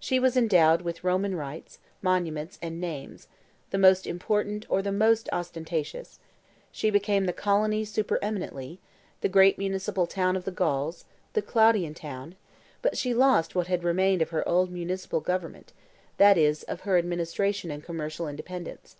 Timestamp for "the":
3.68-3.76, 4.80-4.90, 7.26-7.34, 9.20-9.28, 10.46-10.50, 11.34-11.42